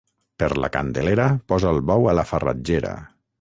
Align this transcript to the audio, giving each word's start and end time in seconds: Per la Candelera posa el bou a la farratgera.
Per 0.43 0.47
la 0.63 0.69
Candelera 0.77 1.27
posa 1.53 1.69
el 1.75 1.83
bou 1.91 2.09
a 2.13 2.17
la 2.21 2.25
farratgera. 2.31 2.97